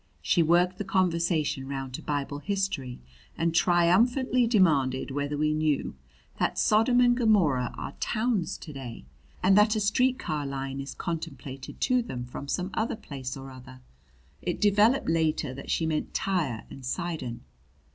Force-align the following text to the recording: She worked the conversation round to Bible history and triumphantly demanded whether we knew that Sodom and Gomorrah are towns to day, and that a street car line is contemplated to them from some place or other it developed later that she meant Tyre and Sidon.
She 0.23 0.41
worked 0.41 0.79
the 0.79 0.83
conversation 0.83 1.67
round 1.67 1.93
to 1.93 2.01
Bible 2.01 2.39
history 2.39 2.99
and 3.37 3.53
triumphantly 3.53 4.47
demanded 4.47 5.11
whether 5.11 5.37
we 5.37 5.53
knew 5.53 5.93
that 6.39 6.57
Sodom 6.57 6.99
and 6.99 7.15
Gomorrah 7.15 7.71
are 7.77 7.91
towns 7.99 8.57
to 8.57 8.73
day, 8.73 9.05
and 9.43 9.55
that 9.55 9.75
a 9.75 9.79
street 9.79 10.17
car 10.17 10.47
line 10.47 10.79
is 10.79 10.95
contemplated 10.95 11.79
to 11.81 12.01
them 12.01 12.25
from 12.25 12.47
some 12.47 12.71
place 12.71 13.37
or 13.37 13.51
other 13.51 13.81
it 14.41 14.59
developed 14.59 15.07
later 15.07 15.53
that 15.53 15.69
she 15.69 15.85
meant 15.85 16.15
Tyre 16.15 16.65
and 16.71 16.83
Sidon. 16.83 17.41